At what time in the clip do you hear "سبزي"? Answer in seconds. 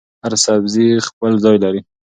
0.45-0.87